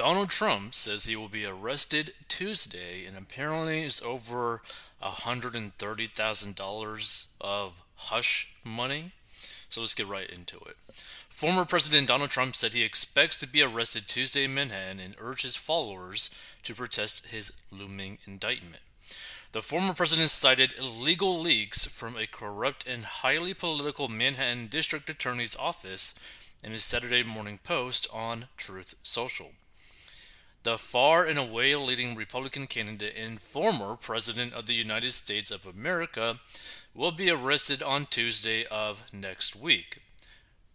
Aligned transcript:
Donald 0.00 0.30
Trump 0.30 0.72
says 0.72 1.04
he 1.04 1.14
will 1.14 1.28
be 1.28 1.44
arrested 1.44 2.14
Tuesday 2.26 3.04
and 3.04 3.18
apparently 3.18 3.82
is 3.82 4.00
over 4.00 4.62
$130,000 5.02 7.26
of 7.38 7.82
hush 7.96 8.54
money. 8.64 9.12
So 9.68 9.82
let's 9.82 9.94
get 9.94 10.06
right 10.06 10.30
into 10.30 10.56
it. 10.60 10.78
Former 11.28 11.66
President 11.66 12.08
Donald 12.08 12.30
Trump 12.30 12.56
said 12.56 12.72
he 12.72 12.82
expects 12.82 13.36
to 13.40 13.46
be 13.46 13.62
arrested 13.62 14.08
Tuesday 14.08 14.44
in 14.44 14.54
Manhattan 14.54 15.00
and 15.00 15.16
urged 15.18 15.42
his 15.42 15.56
followers 15.56 16.30
to 16.62 16.74
protest 16.74 17.26
his 17.26 17.52
looming 17.70 18.16
indictment. 18.26 18.80
The 19.52 19.60
former 19.60 19.92
president 19.92 20.30
cited 20.30 20.72
illegal 20.78 21.38
leaks 21.38 21.84
from 21.84 22.16
a 22.16 22.26
corrupt 22.26 22.86
and 22.86 23.04
highly 23.04 23.52
political 23.52 24.08
Manhattan 24.08 24.68
district 24.68 25.10
attorney's 25.10 25.56
office 25.56 26.14
in 26.64 26.72
his 26.72 26.84
Saturday 26.84 27.22
Morning 27.22 27.58
Post 27.62 28.06
on 28.10 28.46
Truth 28.56 28.94
Social. 29.02 29.52
The 30.62 30.76
far 30.76 31.24
and 31.24 31.38
away 31.38 31.74
leading 31.74 32.14
Republican 32.14 32.66
candidate 32.66 33.16
and 33.16 33.40
former 33.40 33.96
President 33.96 34.52
of 34.52 34.66
the 34.66 34.74
United 34.74 35.12
States 35.12 35.50
of 35.50 35.64
America 35.64 36.38
will 36.94 37.12
be 37.12 37.30
arrested 37.30 37.82
on 37.82 38.04
Tuesday 38.04 38.66
of 38.66 39.06
next 39.12 39.56
week. 39.56 40.02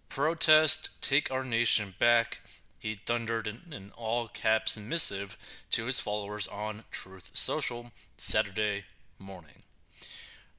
Protest, 0.10 0.90
take 1.02 1.32
our 1.32 1.44
nation 1.44 1.94
back, 2.00 2.42
he 2.80 2.94
thundered 2.94 3.48
in 3.48 3.62
an 3.72 3.92
all 3.96 4.28
caps 4.28 4.78
missive 4.78 5.38
to 5.72 5.86
his 5.86 6.00
followers 6.00 6.48
on 6.48 6.84
Truth 6.92 7.32
Social 7.34 7.92
Saturday 8.18 8.86
morning. 9.20 9.64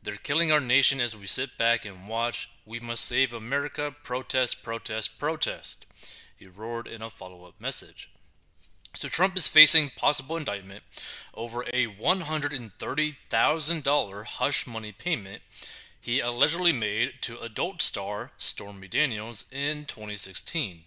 They're 0.03 0.17
killing 0.17 0.53
our 0.53 0.61
nation 0.61 1.01
as 1.01 1.17
we 1.17 1.27
sit 1.27 1.59
back 1.59 1.85
and 1.85 2.09
watch. 2.09 2.51
We 2.65 2.79
must 2.79 3.05
save 3.05 3.33
America. 3.33 3.95
Protest, 4.03 4.63
protest, 4.63 5.19
protest. 5.19 5.87
He 6.37 6.47
roared 6.47 6.87
in 6.87 7.03
a 7.03 7.11
follow 7.11 7.45
up 7.45 7.61
message. 7.61 8.11
So 8.97 9.09
Trump 9.09 9.37
is 9.37 9.47
facing 9.47 9.91
possible 9.91 10.39
indictment 10.39 10.83
over 11.35 11.65
a 11.65 11.87
$130,000 11.87 14.25
hush 14.25 14.67
money 14.67 14.93
payment 14.93 15.43
he 16.01 16.21
allegedly 16.21 16.73
made 16.73 17.21
to 17.21 17.39
adult 17.41 17.83
star 17.83 18.31
Stormy 18.39 18.89
Daniels 18.89 19.45
in 19.53 19.85
2016. 19.85 20.85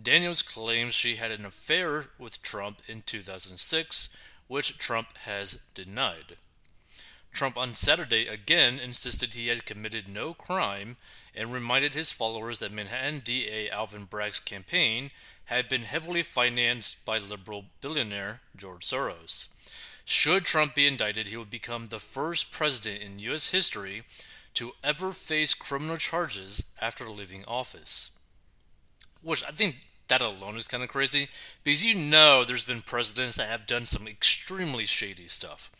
Daniels 0.00 0.42
claims 0.42 0.92
she 0.92 1.16
had 1.16 1.30
an 1.30 1.46
affair 1.46 2.08
with 2.18 2.42
Trump 2.42 2.82
in 2.86 3.00
2006, 3.00 4.14
which 4.48 4.76
Trump 4.76 5.16
has 5.24 5.58
denied. 5.72 6.36
Trump 7.32 7.56
on 7.56 7.70
Saturday 7.70 8.26
again 8.26 8.78
insisted 8.78 9.34
he 9.34 9.48
had 9.48 9.64
committed 9.64 10.06
no 10.06 10.34
crime 10.34 10.96
and 11.34 11.52
reminded 11.52 11.94
his 11.94 12.12
followers 12.12 12.58
that 12.58 12.72
Manhattan 12.72 13.20
DA 13.20 13.70
Alvin 13.70 14.04
Bragg's 14.04 14.38
campaign 14.38 15.10
had 15.46 15.68
been 15.68 15.82
heavily 15.82 16.22
financed 16.22 17.04
by 17.04 17.18
liberal 17.18 17.64
billionaire 17.80 18.40
George 18.54 18.86
Soros. 18.86 19.48
Should 20.04 20.44
Trump 20.44 20.74
be 20.74 20.86
indicted, 20.86 21.28
he 21.28 21.36
would 21.36 21.50
become 21.50 21.88
the 21.88 21.98
first 21.98 22.52
president 22.52 23.02
in 23.02 23.18
U.S. 23.20 23.50
history 23.50 24.02
to 24.54 24.72
ever 24.84 25.12
face 25.12 25.54
criminal 25.54 25.96
charges 25.96 26.66
after 26.80 27.08
leaving 27.08 27.44
office. 27.46 28.10
Which 29.22 29.42
I 29.44 29.52
think 29.52 29.76
that 30.08 30.20
alone 30.20 30.56
is 30.58 30.68
kind 30.68 30.82
of 30.82 30.90
crazy 30.90 31.28
because 31.64 31.84
you 31.84 31.94
know 31.94 32.44
there's 32.44 32.64
been 32.64 32.82
presidents 32.82 33.38
that 33.38 33.48
have 33.48 33.66
done 33.66 33.86
some 33.86 34.06
extremely 34.06 34.84
shady 34.84 35.28
stuff. 35.28 35.71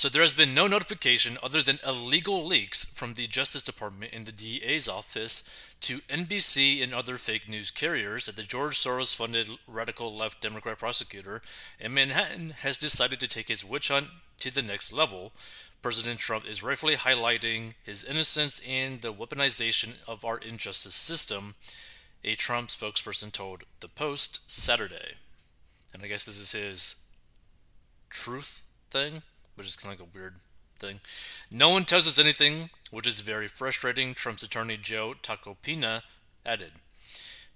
So 0.00 0.08
there 0.08 0.22
has 0.22 0.32
been 0.32 0.54
no 0.54 0.66
notification 0.66 1.36
other 1.42 1.60
than 1.60 1.78
illegal 1.86 2.46
leaks 2.46 2.86
from 2.86 3.12
the 3.12 3.26
Justice 3.26 3.62
Department 3.62 4.14
and 4.14 4.24
the 4.24 4.32
DA's 4.32 4.88
office 4.88 5.74
to 5.82 5.98
NBC 6.08 6.82
and 6.82 6.94
other 6.94 7.18
fake 7.18 7.50
news 7.50 7.70
carriers 7.70 8.24
that 8.24 8.36
the 8.36 8.42
George 8.42 8.78
Soros 8.78 9.14
funded 9.14 9.50
radical 9.68 10.10
left 10.10 10.40
Democrat 10.40 10.78
prosecutor 10.78 11.42
in 11.78 11.92
Manhattan 11.92 12.54
has 12.60 12.78
decided 12.78 13.20
to 13.20 13.28
take 13.28 13.48
his 13.48 13.62
witch 13.62 13.88
hunt 13.88 14.06
to 14.38 14.50
the 14.50 14.62
next 14.62 14.90
level. 14.90 15.32
President 15.82 16.18
Trump 16.18 16.48
is 16.48 16.62
rightfully 16.62 16.96
highlighting 16.96 17.74
his 17.84 18.02
innocence 18.02 18.58
and 18.66 19.02
the 19.02 19.12
weaponization 19.12 19.96
of 20.08 20.24
our 20.24 20.38
injustice 20.38 20.94
system, 20.94 21.56
a 22.24 22.34
Trump 22.36 22.70
spokesperson 22.70 23.30
told 23.30 23.64
The 23.80 23.88
Post 23.88 24.50
Saturday. 24.50 25.16
And 25.92 26.02
I 26.02 26.06
guess 26.06 26.24
this 26.24 26.40
is 26.40 26.52
his 26.52 26.96
truth 28.08 28.72
thing 28.88 29.20
which 29.60 29.68
is 29.68 29.76
kind 29.76 29.94
of 29.94 30.00
like 30.00 30.08
a 30.08 30.18
weird 30.18 30.36
thing. 30.78 31.00
No 31.50 31.68
one 31.68 31.84
tells 31.84 32.08
us 32.08 32.18
anything, 32.18 32.70
which 32.90 33.06
is 33.06 33.20
very 33.20 33.46
frustrating, 33.46 34.14
Trump's 34.14 34.42
attorney 34.42 34.78
Joe 34.78 35.14
Tacopina 35.22 36.02
added. 36.44 36.72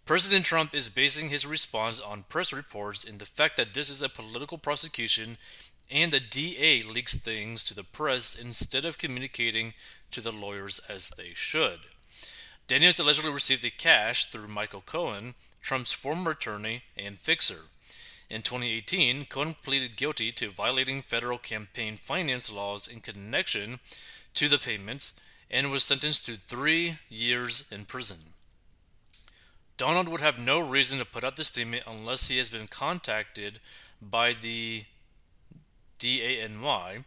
President 0.05 0.45
Trump 0.45 0.75
is 0.75 0.91
basing 0.91 1.31
his 1.31 1.47
response 1.47 1.99
on 1.99 2.27
press 2.29 2.53
reports 2.53 3.05
and 3.05 3.19
the 3.19 3.25
fact 3.25 3.57
that 3.57 3.73
this 3.73 3.89
is 3.89 4.03
a 4.03 4.11
political 4.11 4.59
prosecution 4.59 5.39
and 5.91 6.13
the 6.13 6.21
DA 6.21 6.83
leaks 6.83 7.17
things 7.17 7.65
to 7.65 7.75
the 7.75 7.85
press 7.85 8.35
instead 8.35 8.85
of 8.85 8.99
communicating 8.99 9.73
to 10.11 10.21
the 10.21 10.31
lawyers 10.31 10.81
as 10.89 11.11
they 11.17 11.31
should. 11.33 11.81
Daniels 12.67 12.99
allegedly 12.99 13.33
received 13.33 13.63
the 13.63 13.71
cash 13.71 14.27
through 14.27 14.49
Michael 14.49 14.83
Cohen, 14.85 15.35
Trump's 15.63 15.93
former 15.93 16.33
attorney 16.33 16.83
and 16.97 17.19
fixer. 17.19 17.63
In 18.35 18.43
2018, 18.43 19.27
Cohen 19.27 19.55
pleaded 19.55 19.97
guilty 19.97 20.33
to 20.33 20.51
violating 20.51 21.03
federal 21.03 21.39
campaign 21.39 21.97
finance 21.97 22.51
laws 22.53 22.89
in 22.89 22.99
connection 22.99 23.79
to 24.35 24.49
the 24.49 24.59
payments 24.59 25.21
and 25.49 25.71
was 25.71 25.85
sentenced 25.85 26.27
to 26.27 26.35
three 26.35 26.97
years 27.09 27.69
in 27.71 27.85
prison. 27.85 28.35
Donald 29.77 30.09
would 30.09 30.21
have 30.21 30.37
no 30.37 30.59
reason 30.59 30.99
to 30.99 31.05
put 31.05 31.23
out 31.23 31.37
the 31.37 31.45
statement 31.45 31.85
unless 31.87 32.27
he 32.27 32.39
has 32.39 32.51
been 32.51 32.67
contacted 32.67 33.61
by 34.03 34.33
the 34.33 34.83
DANY 36.01 37.05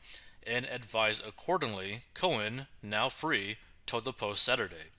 and 0.47 0.65
advised 0.65 1.27
accordingly, 1.27 2.03
Cohen, 2.13 2.67
now 2.81 3.09
free, 3.09 3.57
told 3.85 4.05
the 4.05 4.13
Post 4.13 4.43
Saturday. 4.43 4.91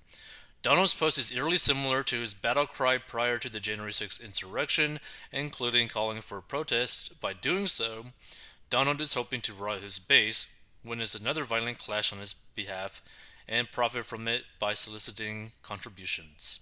Donald's 0.62 0.94
post 0.94 1.18
is 1.18 1.30
eerily 1.30 1.56
similar 1.56 2.02
to 2.02 2.20
his 2.20 2.34
battle 2.34 2.66
cry 2.66 2.98
prior 2.98 3.38
to 3.38 3.48
the 3.48 3.60
January 3.60 3.92
6th 3.92 4.22
insurrection, 4.22 4.98
including 5.32 5.86
calling 5.86 6.20
for 6.20 6.40
protests. 6.40 7.08
By 7.08 7.32
doing 7.32 7.68
so, 7.68 8.06
Donald 8.68 9.00
is 9.00 9.14
hoping 9.14 9.40
to 9.42 9.54
rile 9.54 9.78
his 9.78 10.00
base, 10.00 10.52
witness 10.84 11.14
another 11.14 11.44
violent 11.44 11.78
clash 11.78 12.12
on 12.12 12.18
his 12.18 12.34
behalf, 12.34 13.00
and 13.48 13.70
profit 13.70 14.04
from 14.04 14.26
it 14.26 14.44
by 14.58 14.74
soliciting 14.74 15.52
contributions. 15.62 16.60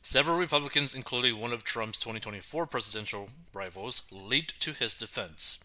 Several 0.00 0.38
Republicans, 0.38 0.94
including 0.94 1.40
one 1.40 1.52
of 1.52 1.64
Trump's 1.64 1.98
2024 1.98 2.66
presidential 2.66 3.30
rivals, 3.52 4.04
leaped 4.12 4.60
to 4.60 4.72
his 4.72 4.94
defense. 4.94 5.58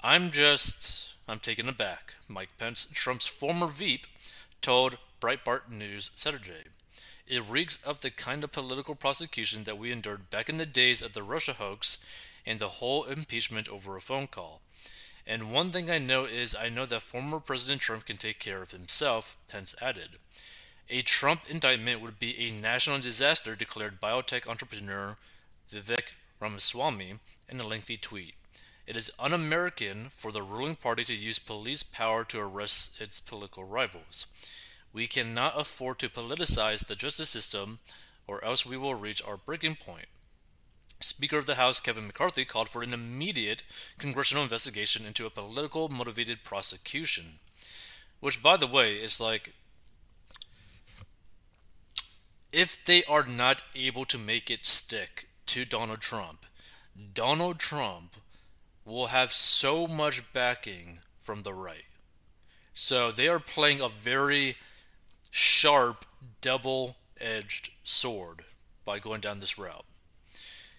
I'm 0.00 0.30
just, 0.30 1.14
I'm 1.28 1.38
taken 1.38 1.68
aback. 1.68 2.14
Mike 2.28 2.50
Pence, 2.56 2.86
Trump's 2.92 3.26
former 3.26 3.66
Veep, 3.66 4.06
told 4.60 4.98
Breitbart 5.22 5.70
News 5.70 6.10
Saturday. 6.16 6.64
It 7.28 7.48
reeks 7.48 7.80
of 7.84 8.00
the 8.00 8.10
kind 8.10 8.42
of 8.42 8.50
political 8.50 8.96
prosecution 8.96 9.62
that 9.62 9.78
we 9.78 9.92
endured 9.92 10.30
back 10.30 10.48
in 10.48 10.56
the 10.56 10.66
days 10.66 11.00
of 11.00 11.12
the 11.12 11.22
Russia 11.22 11.52
hoax 11.52 12.04
and 12.44 12.58
the 12.58 12.80
whole 12.80 13.04
impeachment 13.04 13.68
over 13.68 13.96
a 13.96 14.00
phone 14.00 14.26
call. 14.26 14.62
And 15.24 15.52
one 15.52 15.70
thing 15.70 15.88
I 15.88 15.98
know 15.98 16.24
is 16.24 16.56
I 16.56 16.68
know 16.68 16.86
that 16.86 17.02
former 17.02 17.38
President 17.38 17.80
Trump 17.80 18.06
can 18.06 18.16
take 18.16 18.40
care 18.40 18.62
of 18.62 18.72
himself, 18.72 19.36
Pence 19.46 19.76
added. 19.80 20.18
A 20.90 21.02
Trump 21.02 21.42
indictment 21.48 22.00
would 22.00 22.18
be 22.18 22.36
a 22.36 22.50
national 22.50 22.98
disaster, 22.98 23.54
declared 23.54 24.00
biotech 24.00 24.48
entrepreneur 24.48 25.16
Vivek 25.70 26.14
Ramaswamy 26.40 27.20
in 27.48 27.60
a 27.60 27.66
lengthy 27.66 27.96
tweet. 27.96 28.34
It 28.88 28.96
is 28.96 29.12
un 29.20 29.32
American 29.32 30.08
for 30.10 30.32
the 30.32 30.42
ruling 30.42 30.74
party 30.74 31.04
to 31.04 31.14
use 31.14 31.38
police 31.38 31.84
power 31.84 32.24
to 32.24 32.40
arrest 32.40 33.00
its 33.00 33.20
political 33.20 33.62
rivals. 33.62 34.26
We 34.92 35.06
cannot 35.06 35.58
afford 35.58 35.98
to 36.00 36.08
politicize 36.08 36.86
the 36.86 36.94
justice 36.94 37.30
system, 37.30 37.78
or 38.26 38.44
else 38.44 38.66
we 38.66 38.76
will 38.76 38.94
reach 38.94 39.22
our 39.22 39.36
breaking 39.36 39.76
point. 39.76 40.06
Speaker 41.00 41.38
of 41.38 41.46
the 41.46 41.56
House 41.56 41.80
Kevin 41.80 42.06
McCarthy 42.06 42.44
called 42.44 42.68
for 42.68 42.82
an 42.82 42.92
immediate 42.92 43.62
congressional 43.98 44.42
investigation 44.42 45.06
into 45.06 45.26
a 45.26 45.30
political 45.30 45.88
motivated 45.88 46.44
prosecution. 46.44 47.38
Which, 48.20 48.42
by 48.42 48.56
the 48.56 48.68
way, 48.68 48.96
is 48.96 49.20
like 49.20 49.52
if 52.52 52.84
they 52.84 53.02
are 53.04 53.24
not 53.24 53.62
able 53.74 54.04
to 54.04 54.18
make 54.18 54.50
it 54.50 54.66
stick 54.66 55.26
to 55.46 55.64
Donald 55.64 56.00
Trump, 56.00 56.46
Donald 57.14 57.58
Trump 57.58 58.14
will 58.84 59.06
have 59.06 59.32
so 59.32 59.86
much 59.86 60.32
backing 60.32 60.98
from 61.18 61.42
the 61.42 61.54
right. 61.54 61.86
So 62.74 63.10
they 63.10 63.28
are 63.28 63.40
playing 63.40 63.80
a 63.80 63.88
very 63.88 64.56
sharp, 65.34 66.04
double 66.42 66.96
edged 67.18 67.70
sword 67.82 68.44
by 68.84 68.98
going 68.98 69.22
down 69.22 69.38
this 69.38 69.58
route. 69.58 69.86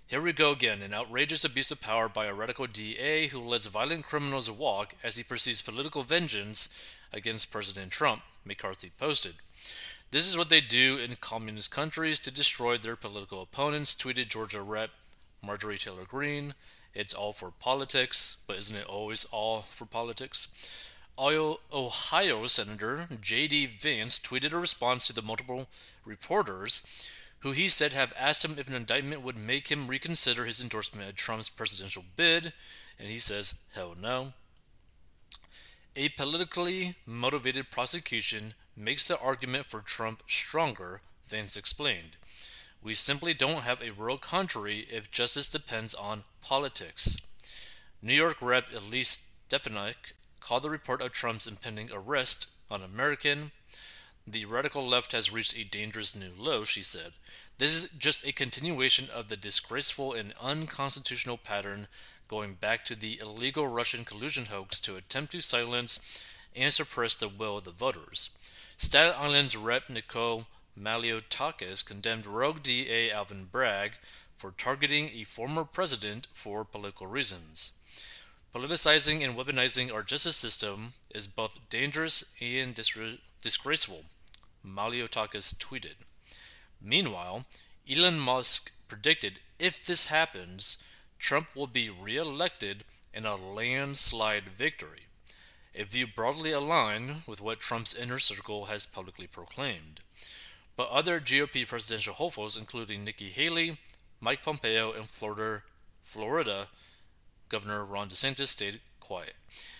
Here 0.05 0.21
we 0.21 0.31
go 0.31 0.51
again 0.51 0.83
an 0.83 0.93
outrageous 0.93 1.43
abuse 1.43 1.71
of 1.71 1.81
power 1.81 2.07
by 2.07 2.27
a 2.27 2.35
radical 2.35 2.67
DA 2.67 3.27
who 3.27 3.39
lets 3.39 3.65
violent 3.65 4.05
criminals 4.05 4.51
walk 4.51 4.93
as 5.03 5.17
he 5.17 5.23
pursues 5.23 5.63
political 5.63 6.03
vengeance 6.03 6.99
against 7.11 7.51
President 7.51 7.91
Trump, 7.91 8.21
McCarthy 8.45 8.91
posted. 8.95 9.33
This 10.11 10.27
is 10.27 10.37
what 10.37 10.51
they 10.51 10.61
do 10.61 10.99
in 10.99 11.15
communist 11.15 11.71
countries 11.71 12.19
to 12.19 12.31
destroy 12.31 12.77
their 12.77 12.95
political 12.95 13.41
opponents, 13.41 13.95
tweeted 13.95 14.29
Georgia 14.29 14.61
Rep. 14.61 14.91
Marjorie 15.41 15.79
Taylor 15.79 16.05
Greene. 16.05 16.53
It's 16.93 17.15
all 17.15 17.33
for 17.33 17.49
politics, 17.49 18.37
but 18.45 18.57
isn't 18.59 18.77
it 18.77 18.85
always 18.85 19.25
all 19.25 19.61
for 19.61 19.85
politics? 19.85 20.92
Ohio 21.19 22.47
Senator 22.47 23.07
J.D. 23.21 23.67
Vance 23.67 24.19
tweeted 24.19 24.53
a 24.53 24.57
response 24.57 25.05
to 25.07 25.13
the 25.13 25.21
multiple 25.21 25.67
reporters 26.05 26.81
who 27.39 27.51
he 27.51 27.67
said 27.67 27.93
have 27.93 28.13
asked 28.17 28.43
him 28.43 28.55
if 28.57 28.69
an 28.69 28.75
indictment 28.75 29.21
would 29.21 29.37
make 29.37 29.69
him 29.69 29.87
reconsider 29.87 30.45
his 30.45 30.61
endorsement 30.61 31.09
of 31.09 31.15
Trump's 31.15 31.49
presidential 31.49 32.03
bid, 32.15 32.53
and 32.97 33.09
he 33.09 33.17
says, 33.17 33.55
hell 33.75 33.95
no. 34.01 34.33
A 35.95 36.09
politically 36.09 36.95
motivated 37.05 37.69
prosecution 37.69 38.53
makes 38.75 39.07
the 39.07 39.19
argument 39.19 39.65
for 39.65 39.81
Trump 39.81 40.23
stronger, 40.25 41.01
Vance 41.27 41.55
explained. 41.55 42.15
We 42.81 42.93
simply 42.93 43.33
don't 43.33 43.63
have 43.63 43.81
a 43.81 43.91
world 43.91 44.21
country 44.21 44.87
if 44.89 45.11
justice 45.11 45.47
depends 45.47 45.93
on 45.93 46.23
politics. 46.41 47.17
New 48.01 48.13
York 48.13 48.37
Rep. 48.41 48.69
Elise 48.75 49.29
Stefanik 49.47 50.15
called 50.43 50.63
the 50.63 50.69
report 50.69 51.01
of 51.01 51.13
Trump's 51.13 51.47
impending 51.47 51.89
arrest 51.91 52.49
un 52.69 52.81
American. 52.81 53.51
The 54.27 54.45
radical 54.45 54.85
left 54.85 55.13
has 55.13 55.31
reached 55.31 55.57
a 55.57 55.63
dangerous 55.63 56.15
new 56.15 56.31
low, 56.37 56.63
she 56.63 56.81
said. 56.81 57.13
This 57.57 57.73
is 57.73 57.91
just 57.91 58.27
a 58.27 58.33
continuation 58.33 59.07
of 59.13 59.27
the 59.27 59.37
disgraceful 59.37 60.13
and 60.13 60.33
unconstitutional 60.41 61.37
pattern 61.37 61.87
going 62.27 62.55
back 62.55 62.83
to 62.85 62.95
the 62.95 63.19
illegal 63.19 63.67
Russian 63.67 64.03
collusion 64.03 64.45
hoax 64.45 64.79
to 64.81 64.95
attempt 64.95 65.31
to 65.31 65.41
silence 65.41 66.23
and 66.55 66.73
suppress 66.73 67.15
the 67.15 67.29
will 67.29 67.57
of 67.57 67.63
the 67.63 67.71
voters. 67.71 68.37
Staten 68.77 69.15
Island's 69.17 69.55
Rep. 69.55 69.89
Nicole 69.89 70.47
Malliotakis 70.79 71.85
condemned 71.85 72.25
rogue 72.25 72.63
DA 72.63 73.11
Alvin 73.11 73.45
Bragg 73.45 73.93
for 74.35 74.51
targeting 74.51 75.09
a 75.13 75.23
former 75.23 75.63
president 75.63 76.27
for 76.33 76.65
political 76.65 77.07
reasons. 77.07 77.73
Politicizing 78.53 79.23
and 79.25 79.35
weaponizing 79.35 79.91
our 79.91 80.03
justice 80.03 80.35
system 80.35 80.89
is 81.09 81.25
both 81.25 81.69
dangerous 81.69 82.35
and 82.39 82.75
disgraceful, 82.75 84.03
Malliotakis 84.63 85.55
tweeted. 85.55 85.95
Meanwhile, 86.79 87.45
Elon 87.91 88.19
Musk 88.19 88.71
predicted 88.87 89.39
if 89.57 89.83
this 89.83 90.07
happens, 90.07 90.77
Trump 91.17 91.55
will 91.55 91.65
be 91.65 91.89
re-elected 91.89 92.83
in 93.11 93.25
a 93.25 93.35
landslide 93.35 94.49
victory, 94.49 95.07
a 95.73 95.83
view 95.83 96.05
broadly 96.05 96.51
aligned 96.51 97.23
with 97.27 97.41
what 97.41 97.59
Trump's 97.59 97.95
inner 97.95 98.19
circle 98.19 98.65
has 98.65 98.85
publicly 98.85 99.25
proclaimed. 99.25 100.01
But 100.75 100.89
other 100.89 101.19
GOP 101.19 101.67
presidential 101.67 102.13
hopefuls, 102.13 102.55
including 102.55 103.03
Nikki 103.03 103.29
Haley, 103.29 103.79
Mike 104.21 104.43
Pompeo, 104.43 104.91
and 104.91 105.07
Florida, 105.07 105.63
Florida 106.03 106.67
Governor 107.53 107.85
Ron 107.85 108.07
DeSantis 108.07 108.47
stayed 108.47 108.79
quiet. 108.99 109.35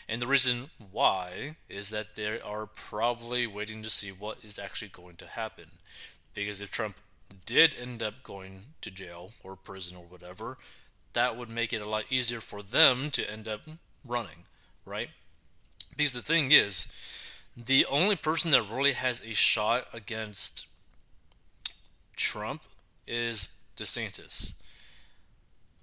And 0.07 0.21
the 0.21 0.27
reason 0.27 0.69
why 0.91 1.55
is 1.67 1.89
that 1.89 2.13
they 2.13 2.39
are 2.39 2.67
probably 2.67 3.47
waiting 3.47 3.81
to 3.81 3.89
see 3.89 4.11
what 4.11 4.45
is 4.45 4.59
actually 4.59 4.89
going 4.89 5.15
to 5.15 5.25
happen. 5.25 5.65
Because 6.35 6.61
if 6.61 6.69
Trump 6.69 6.97
did 7.47 7.75
end 7.81 8.03
up 8.03 8.21
going 8.21 8.65
to 8.81 8.91
jail 8.91 9.31
or 9.43 9.55
prison 9.55 9.97
or 9.97 10.03
whatever, 10.03 10.59
that 11.13 11.35
would 11.35 11.49
make 11.49 11.73
it 11.73 11.81
a 11.81 11.89
lot 11.89 12.03
easier 12.11 12.39
for 12.41 12.61
them 12.61 13.09
to 13.09 13.27
end 13.27 13.47
up 13.47 13.61
running, 14.05 14.45
right? 14.85 15.09
Because 15.97 16.13
the 16.13 16.21
thing 16.21 16.51
is, 16.51 16.85
the 17.57 17.87
only 17.89 18.15
person 18.15 18.51
that 18.51 18.69
really 18.69 18.93
has 18.93 19.23
a 19.23 19.33
shot 19.33 19.87
against 19.91 20.67
Trump 22.15 22.65
is 23.07 23.57
DeSantis. 23.75 24.53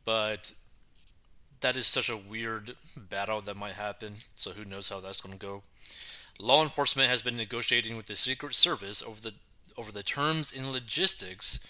But 0.04 0.52
that 1.60 1.76
is 1.76 1.86
such 1.86 2.08
a 2.08 2.16
weird 2.16 2.72
battle 2.96 3.40
that 3.42 3.56
might 3.56 3.74
happen, 3.74 4.14
so 4.34 4.52
who 4.52 4.64
knows 4.64 4.88
how 4.88 5.00
that's 5.00 5.20
going 5.20 5.38
to 5.38 5.46
go. 5.46 5.62
Law 6.38 6.62
enforcement 6.62 7.10
has 7.10 7.22
been 7.22 7.36
negotiating 7.36 7.96
with 7.96 8.06
the 8.06 8.16
Secret 8.16 8.54
Service 8.54 9.02
over 9.02 9.20
the 9.20 9.34
over 9.76 9.92
the 9.92 10.02
terms 10.02 10.52
and 10.56 10.72
logistics 10.72 11.60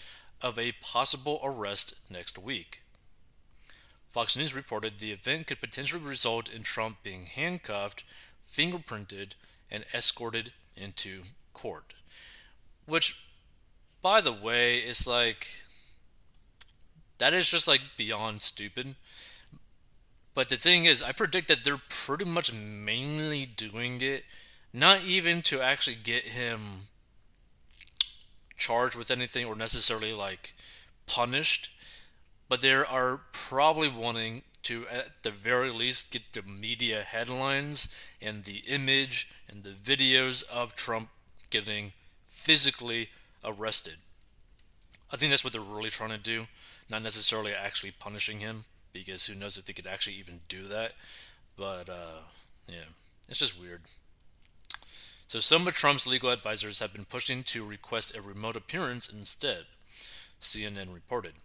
of 0.41 0.57
a 0.57 0.73
possible 0.81 1.39
arrest 1.43 1.93
next 2.09 2.37
week. 2.37 2.81
Fox 4.09 4.35
News 4.35 4.55
reported 4.55 4.97
the 4.97 5.11
event 5.11 5.47
could 5.47 5.61
potentially 5.61 6.03
result 6.03 6.49
in 6.49 6.63
Trump 6.63 6.97
being 7.03 7.27
handcuffed, 7.27 8.03
fingerprinted, 8.49 9.35
and 9.71 9.85
escorted 9.93 10.51
into 10.75 11.21
court. 11.53 11.93
Which, 12.85 13.23
by 14.01 14.19
the 14.19 14.33
way, 14.33 14.79
is 14.79 15.07
like. 15.07 15.47
That 17.19 17.33
is 17.33 17.49
just 17.49 17.67
like 17.67 17.81
beyond 17.97 18.41
stupid. 18.41 18.95
But 20.33 20.49
the 20.49 20.55
thing 20.55 20.85
is, 20.85 21.03
I 21.03 21.11
predict 21.11 21.47
that 21.49 21.63
they're 21.63 21.81
pretty 21.89 22.25
much 22.25 22.53
mainly 22.53 23.45
doing 23.45 24.01
it 24.01 24.23
not 24.73 25.03
even 25.03 25.41
to 25.41 25.59
actually 25.59 25.97
get 26.01 26.23
him 26.23 26.87
charged 28.55 28.95
with 28.95 29.11
anything 29.11 29.45
or 29.45 29.55
necessarily 29.55 30.13
like 30.13 30.53
punished, 31.05 31.71
but 32.47 32.61
they 32.61 32.71
are 32.71 33.21
probably 33.33 33.89
wanting 33.89 34.43
to, 34.63 34.85
at 34.87 35.23
the 35.23 35.31
very 35.31 35.71
least, 35.71 36.11
get 36.11 36.21
the 36.31 36.41
media 36.43 37.01
headlines 37.01 37.93
and 38.21 38.43
the 38.43 38.59
image 38.67 39.29
and 39.49 39.63
the 39.63 39.71
videos 39.71 40.47
of 40.49 40.75
Trump 40.75 41.09
getting 41.49 41.91
physically 42.25 43.09
arrested. 43.43 43.95
I 45.11 45.17
think 45.17 45.31
that's 45.31 45.43
what 45.43 45.51
they're 45.51 45.61
really 45.61 45.89
trying 45.89 46.11
to 46.11 46.17
do, 46.17 46.47
not 46.89 47.03
necessarily 47.03 47.53
actually 47.53 47.91
punishing 47.91 48.39
him 48.39 48.65
because 48.93 49.25
who 49.25 49.35
knows 49.35 49.57
if 49.57 49.65
they 49.65 49.73
could 49.73 49.87
actually 49.87 50.15
even 50.15 50.41
do 50.47 50.67
that. 50.67 50.93
But 51.57 51.89
uh, 51.89 52.21
yeah, 52.67 52.89
it's 53.29 53.39
just 53.39 53.59
weird. 53.59 53.81
So 55.27 55.39
some 55.39 55.65
of 55.65 55.73
Trump's 55.73 56.05
legal 56.05 56.29
advisors 56.29 56.79
have 56.79 56.93
been 56.93 57.05
pushing 57.05 57.43
to 57.43 57.63
request 57.63 58.15
a 58.15 58.21
remote 58.21 58.57
appearance 58.57 59.07
instead, 59.07 59.63
CNN 60.41 60.93
reported, 60.93 61.35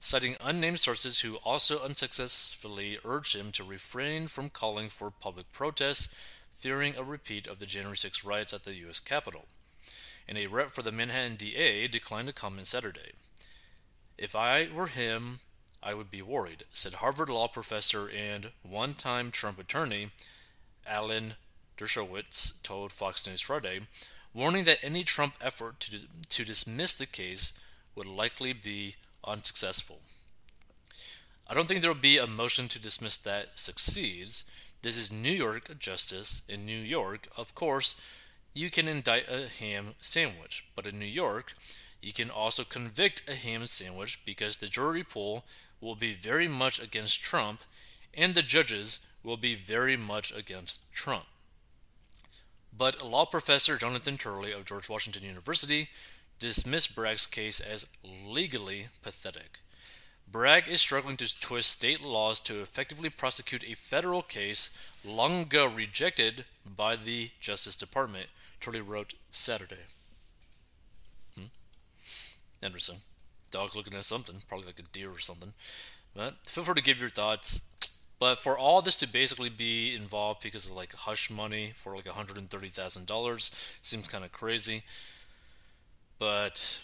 citing 0.00 0.36
unnamed 0.40 0.80
sources 0.80 1.20
who 1.20 1.36
also 1.44 1.80
unsuccessfully 1.80 2.98
urged 3.04 3.36
him 3.36 3.52
to 3.52 3.62
refrain 3.62 4.26
from 4.26 4.50
calling 4.50 4.88
for 4.88 5.12
public 5.12 5.52
protests, 5.52 6.12
fearing 6.56 6.96
a 6.96 7.04
repeat 7.04 7.46
of 7.46 7.60
the 7.60 7.66
January 7.66 7.96
6 7.96 8.24
riots 8.24 8.52
at 8.52 8.64
the 8.64 8.74
U.S. 8.78 8.98
Capitol. 8.98 9.44
And 10.26 10.36
a 10.36 10.48
rep 10.48 10.70
for 10.70 10.82
the 10.82 10.90
Manhattan 10.90 11.36
DA 11.36 11.86
declined 11.86 12.26
to 12.26 12.34
comment 12.34 12.66
Saturday. 12.66 13.12
If 14.18 14.34
I 14.34 14.66
were 14.74 14.88
him, 14.88 15.38
I 15.82 15.94
would 15.94 16.10
be 16.10 16.22
worried, 16.22 16.64
said 16.72 16.94
Harvard 16.94 17.28
Law 17.28 17.48
professor 17.48 18.08
and 18.08 18.50
one 18.62 18.94
time 18.94 19.30
Trump 19.30 19.58
attorney 19.58 20.10
Alan 20.86 21.34
Dershowitz 21.76 22.62
told 22.62 22.92
Fox 22.92 23.26
News 23.26 23.40
Friday, 23.40 23.80
warning 24.34 24.64
that 24.64 24.78
any 24.82 25.02
Trump 25.02 25.34
effort 25.40 25.80
to, 25.80 25.98
to 26.28 26.44
dismiss 26.44 26.96
the 26.96 27.06
case 27.06 27.52
would 27.94 28.06
likely 28.06 28.52
be 28.52 28.96
unsuccessful. 29.24 30.00
I 31.48 31.54
don't 31.54 31.68
think 31.68 31.80
there 31.80 31.90
will 31.90 32.00
be 32.00 32.18
a 32.18 32.26
motion 32.26 32.68
to 32.68 32.80
dismiss 32.80 33.16
that 33.18 33.58
succeeds. 33.58 34.44
This 34.82 34.98
is 34.98 35.12
New 35.12 35.30
York 35.30 35.78
justice. 35.78 36.42
In 36.48 36.66
New 36.66 36.78
York, 36.78 37.28
of 37.36 37.54
course, 37.54 38.00
you 38.52 38.70
can 38.70 38.88
indict 38.88 39.28
a 39.28 39.48
ham 39.48 39.94
sandwich, 40.00 40.66
but 40.74 40.86
in 40.86 40.98
New 40.98 41.04
York, 41.04 41.54
you 42.06 42.12
can 42.12 42.30
also 42.30 42.62
convict 42.62 43.28
a 43.28 43.34
ham 43.34 43.66
sandwich 43.66 44.24
because 44.24 44.58
the 44.58 44.68
jury 44.68 45.02
pool 45.02 45.44
will 45.80 45.96
be 45.96 46.12
very 46.12 46.46
much 46.46 46.80
against 46.80 47.20
Trump, 47.20 47.62
and 48.14 48.32
the 48.32 48.42
judges 48.42 49.04
will 49.24 49.36
be 49.36 49.56
very 49.56 49.96
much 49.96 50.32
against 50.32 50.92
Trump. 50.92 51.24
But 52.72 53.04
law 53.04 53.24
professor 53.24 53.76
Jonathan 53.76 54.18
Turley 54.18 54.52
of 54.52 54.64
George 54.64 54.88
Washington 54.88 55.24
University 55.24 55.88
dismissed 56.38 56.94
Bragg's 56.94 57.26
case 57.26 57.58
as 57.58 57.88
legally 58.24 58.86
pathetic. 59.02 59.58
Bragg 60.30 60.68
is 60.68 60.80
struggling 60.80 61.16
to 61.16 61.40
twist 61.40 61.70
state 61.70 62.04
laws 62.04 62.38
to 62.38 62.62
effectively 62.62 63.10
prosecute 63.10 63.64
a 63.64 63.74
federal 63.74 64.22
case 64.22 64.70
long 65.04 65.40
ago 65.40 65.66
rejected 65.66 66.44
by 66.64 66.94
the 66.94 67.30
Justice 67.40 67.74
Department, 67.74 68.26
Turley 68.60 68.80
wrote 68.80 69.14
Saturday. 69.28 69.86
Interesting 72.62 72.98
dog's 73.50 73.76
looking 73.76 73.94
at 73.94 74.04
something, 74.04 74.36
probably 74.48 74.66
like 74.66 74.78
a 74.78 74.82
deer 74.82 75.10
or 75.10 75.18
something. 75.18 75.52
But 76.14 76.34
feel 76.44 76.64
free 76.64 76.74
to 76.74 76.82
give 76.82 77.00
your 77.00 77.08
thoughts. 77.08 77.62
But 78.18 78.38
for 78.38 78.56
all 78.56 78.80
this 78.80 78.96
to 78.96 79.08
basically 79.08 79.50
be 79.50 79.94
involved 79.94 80.42
because 80.42 80.70
of 80.70 80.76
like 80.76 80.94
hush 80.94 81.30
money 81.30 81.72
for 81.74 81.94
like 81.94 82.04
$130,000 82.04 83.78
seems 83.82 84.08
kind 84.08 84.24
of 84.24 84.32
crazy. 84.32 84.82
But 86.18 86.80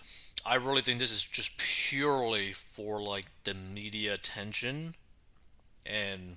I 0.46 0.56
really 0.56 0.82
think 0.82 0.98
this 0.98 1.12
is 1.12 1.24
just 1.24 1.56
purely 1.56 2.52
for 2.52 3.00
like 3.00 3.26
the 3.44 3.54
media 3.54 4.12
attention. 4.12 4.94
And 5.86 6.36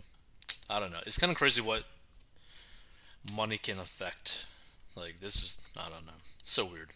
I 0.69 0.79
don't 0.79 0.91
know. 0.91 0.99
It's 1.05 1.17
kind 1.17 1.31
of 1.31 1.37
crazy 1.37 1.61
what 1.61 1.83
money 3.35 3.57
can 3.57 3.79
affect. 3.79 4.45
Like 4.95 5.19
this 5.19 5.35
is 5.35 5.59
I 5.75 5.89
don't 5.89 6.05
know. 6.05 6.13
So 6.45 6.63
weird. 6.63 6.91